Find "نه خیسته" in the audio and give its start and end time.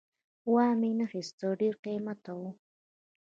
0.99-1.47